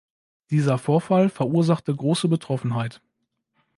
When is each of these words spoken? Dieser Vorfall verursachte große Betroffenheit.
Dieser 0.49 0.79
Vorfall 0.79 1.29
verursachte 1.29 1.95
große 1.95 2.27
Betroffenheit. 2.27 3.03